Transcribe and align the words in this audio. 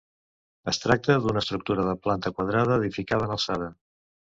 Es 0.71 0.81
tracta 0.85 1.19
d'una 1.27 1.45
estructura 1.45 1.87
de 1.91 1.95
planta 2.09 2.35
quadrada 2.41 2.83
edificada 2.85 3.33
en 3.33 3.41
alçada. 3.41 3.75